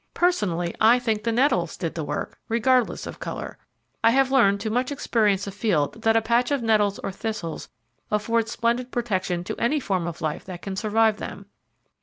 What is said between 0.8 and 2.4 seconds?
I think the nettles did the work,